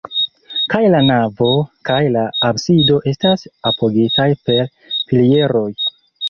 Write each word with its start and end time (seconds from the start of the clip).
Kaj 0.73 0.79
la 0.93 1.01
navo 1.09 1.49
kaj 1.89 1.99
la 2.15 2.23
absido 2.47 2.97
estas 3.13 3.45
apogitaj 3.73 4.27
per 4.49 4.73
pilieroj. 5.13 5.65